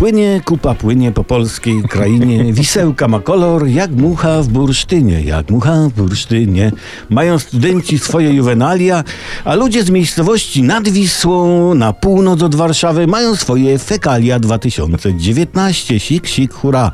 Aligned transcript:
Płynie 0.00 0.40
kupa, 0.44 0.74
płynie 0.74 1.12
po 1.12 1.24
polskiej 1.24 1.82
krainie. 1.82 2.52
Wisełka 2.52 3.08
ma 3.08 3.20
kolor 3.20 3.66
jak 3.66 3.90
mucha 3.90 4.42
w 4.42 4.48
bursztynie, 4.48 5.20
jak 5.20 5.50
mucha 5.50 5.88
w 5.88 5.92
bursztynie. 5.92 6.72
Mają 7.10 7.38
studenci 7.38 7.98
swoje 7.98 8.32
juwenalia, 8.32 9.04
a 9.44 9.54
ludzie 9.54 9.82
z 9.82 9.90
miejscowości 9.90 10.62
nad 10.62 10.88
Wisłą 10.88 11.74
na 11.74 11.92
północ 11.92 12.42
od 12.42 12.54
Warszawy 12.54 13.06
mają 13.06 13.36
swoje 13.36 13.78
fekalia 13.78 14.38
2019. 14.38 16.00
Sik, 16.00 16.26
sik, 16.26 16.52
hura. 16.54 16.92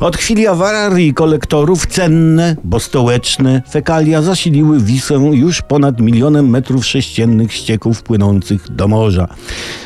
Od 0.00 0.16
chwili 0.16 0.46
awarii 0.46 1.14
kolektorów 1.14 1.86
cenne, 1.86 2.56
bo 2.64 2.80
stołeczne 2.80 3.62
fekalia 3.70 4.22
zasiliły 4.22 4.80
Wisłę 4.80 5.16
już 5.32 5.62
ponad 5.62 6.00
milionem 6.00 6.50
metrów 6.50 6.86
sześciennych 6.86 7.52
ścieków 7.52 8.02
płynących 8.02 8.70
do 8.70 8.88
morza. 8.88 9.28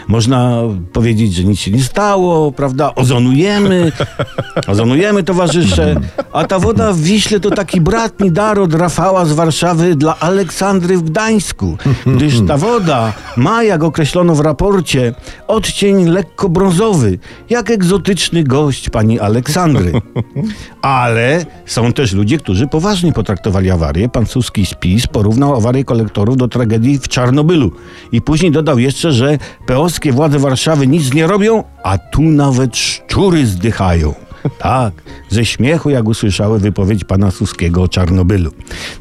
Można 0.09 0.63
powiedzieć, 0.93 1.35
że 1.35 1.45
nic 1.45 1.59
się 1.59 1.71
nie 1.71 1.83
stało, 1.83 2.53
prawda? 2.57 2.95
Ozonujemy, 2.95 3.93
ozonujemy 4.73 5.23
towarzysze, 5.23 5.97
a 6.33 6.45
ta 6.45 6.59
woda 6.59 6.93
w 6.93 7.01
Wiśle 7.01 7.41
to 7.41 7.51
taki 7.51 7.81
bratni 7.81 8.31
dar 8.31 8.59
od 8.59 8.75
Rafała 8.75 9.25
z 9.25 9.33
Warszawy 9.33 9.97
dla 9.97 10.19
Aleksandry 10.19 10.97
w 10.99 11.03
Gdańsku, 11.03 11.77
gdyż 12.07 12.35
ta 12.49 12.57
woda 12.57 13.13
ma, 13.37 13.63
jak 13.63 13.85
określono 13.85 14.35
w 14.35 14.41
raporcie, 14.41 15.15
odcień 15.49 16.09
lekko 16.09 16.49
brązowy, 16.49 17.19
jak 17.51 17.71
egzotyczny 17.71 18.45
gość 18.45 18.91
pani 18.91 19.21
Aleksandry. 19.21 19.93
Ale 20.83 21.47
są 21.67 21.93
też 21.93 22.13
ludzie, 22.13 22.39
którzy 22.39 22.67
poważnie 22.67 23.13
potraktowali 23.13 23.71
awarię. 23.71 24.09
Pan 24.09 24.27
Suski 24.27 24.67
spis 24.67 25.07
porównał 25.07 25.57
awarię 25.57 25.85
kolektorów 25.85 26.37
do 26.37 26.49
tragedii 26.49 26.99
w 26.99 27.09
Czarnobylu 27.09 27.73
i 28.13 28.23
później 28.23 28.53
dodał 28.53 28.79
jeszcze, 28.79 29.13
że 29.13 29.39
peowskie 29.67 30.13
władze 30.13 30.39
Warszawy 30.39 30.87
nic 30.87 31.15
nie 31.15 31.27
robią, 31.27 31.65
a 31.87 31.99
tu 31.99 32.23
nawet 32.23 32.77
szczury 32.77 33.47
zdychają. 33.47 34.15
Tak, 34.59 34.93
ze 35.31 35.45
śmiechu, 35.45 35.91
jak 35.91 36.09
usłyszały 36.09 36.59
wypowiedź 36.59 37.05
pana 37.05 37.31
Suskiego 37.31 37.83
o 37.83 37.89
Czarnobylu. 37.89 38.51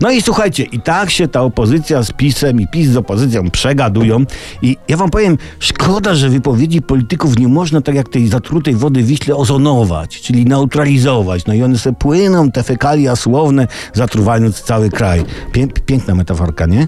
No 0.02 0.12
i 0.12 0.22
słuchajcie, 0.22 0.64
i 0.64 0.80
tak 0.80 1.10
się 1.10 1.28
ta 1.28 1.42
opozycja 1.42 2.04
z 2.04 2.12
PiSem 2.12 2.62
i 2.62 2.68
PiS 2.68 2.90
z 2.90 2.98
opozycją 2.98 3.50
przegadują. 3.50 4.26
I 4.62 4.78
ja 4.88 4.98
wam 4.98 5.10
powiem, 5.10 5.38
szkoda, 5.60 6.16
że 6.16 6.30
wypowiedzi 6.30 6.82
polityków 6.82 7.40
nie 7.40 7.48
można 7.48 7.82
tak 7.82 7.96
jak 7.96 8.10
tej 8.10 8.28
zatrutej 8.28 8.76
wody 8.76 9.04
Wiśle 9.04 9.36
ozonować, 9.36 10.22
czyli 10.22 10.46
neutralizować. 10.46 11.46
No 11.46 11.54
i 11.54 11.64
one 11.64 11.78
sobie 11.78 11.96
płyną, 11.96 12.52
te 12.52 12.64
fekalia 12.64 13.16
słowne, 13.16 13.68
zatruwając 13.94 14.62
cały 14.62 14.90
kraj. 14.90 15.24
Pię 15.52 15.68
piękna 15.68 16.16
metaforka, 16.16 16.66
nie? 16.66 16.88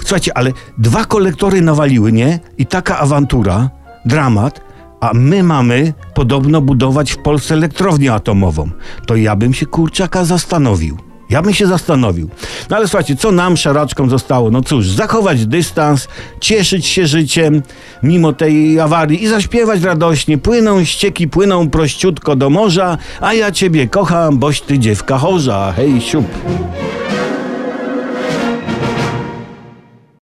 Słuchajcie, 0.00 0.36
ale 0.36 0.52
dwa 0.78 1.04
kolektory 1.04 1.60
nawaliły, 1.60 2.12
nie? 2.12 2.40
I 2.58 2.66
taka 2.66 2.98
awantura, 2.98 3.70
dramat, 4.04 4.65
a 5.10 5.14
my 5.14 5.42
mamy 5.42 5.92
podobno 6.14 6.60
budować 6.60 7.12
w 7.12 7.18
Polsce 7.18 7.54
elektrownię 7.54 8.12
atomową. 8.12 8.70
To 9.06 9.16
ja 9.16 9.36
bym 9.36 9.54
się 9.54 9.66
kurczaka 9.66 10.24
zastanowił. 10.24 10.98
Ja 11.30 11.42
bym 11.42 11.54
się 11.54 11.66
zastanowił. 11.66 12.28
No 12.70 12.76
ale 12.76 12.88
słuchajcie, 12.88 13.16
co 13.16 13.32
nam 13.32 13.56
szaraczkom 13.56 14.10
zostało? 14.10 14.50
No 14.50 14.62
cóż, 14.62 14.88
zachować 14.88 15.46
dystans, 15.46 16.08
cieszyć 16.40 16.86
się 16.86 17.06
życiem 17.06 17.62
mimo 18.02 18.32
tej 18.32 18.80
awarii 18.80 19.24
i 19.24 19.28
zaśpiewać 19.28 19.82
radośnie. 19.82 20.38
Płyną 20.38 20.84
ścieki, 20.84 21.28
płyną 21.28 21.70
prościutko 21.70 22.36
do 22.36 22.50
morza, 22.50 22.98
a 23.20 23.34
ja 23.34 23.52
ciebie 23.52 23.88
kocham, 23.88 24.38
boś 24.38 24.60
ty 24.60 24.78
dziewka 24.78 25.18
chorza. 25.18 25.72
Hej, 25.76 26.00
siup. 26.00 26.26